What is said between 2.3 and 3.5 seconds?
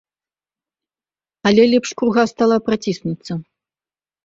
стала праціснуцца.